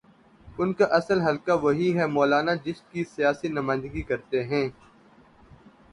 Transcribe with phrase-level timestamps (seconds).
[0.59, 4.67] ان کا اصل حلقہ وہی ہے، مولانا جس کی سیاسی نمائندگی کرتے ہیں۔